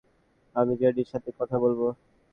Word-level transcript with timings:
আমি 0.55 0.73
জেডির 0.81 1.07
সাথে 1.11 1.29
কথা 1.39 1.55
বলবো। 1.59 1.87